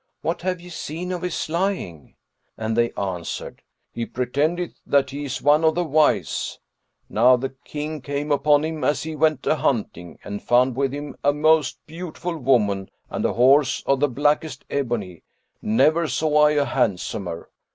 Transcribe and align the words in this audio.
"What 0.21 0.41
have 0.41 0.59
ye 0.59 0.69
seen 0.69 1.11
of 1.11 1.21
his 1.21 1.47
lying?"; 1.47 2.15
and 2.57 2.75
they 2.75 2.89
answered, 2.93 3.61
"He 3.91 4.07
pretendeth 4.07 4.79
that 4.83 5.11
he 5.11 5.25
is 5.25 5.43
one 5.43 5.63
of 5.63 5.75
the 5.75 5.83
wise! 5.83 6.57
Now 7.07 7.37
the 7.37 7.53
King 7.65 8.01
came 8.01 8.31
upon 8.31 8.63
him, 8.63 8.83
as 8.83 9.03
he 9.03 9.15
went 9.15 9.45
a 9.45 9.57
hunting, 9.57 10.17
and 10.23 10.41
found 10.41 10.75
with 10.75 10.91
him 10.91 11.15
a 11.23 11.33
most 11.33 11.85
beautiful 11.85 12.35
woman 12.35 12.89
and 13.11 13.23
a 13.25 13.33
horse 13.33 13.83
of 13.85 13.99
the 13.99 14.09
blackest 14.09 14.65
ebony, 14.71 15.21
never 15.61 16.07
saw 16.07 16.45
I 16.47 16.51
a 16.53 16.65
handsomer. 16.65 17.51